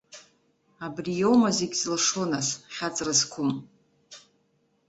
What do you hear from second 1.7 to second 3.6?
зылшо, нас, хьаҵра зқәым?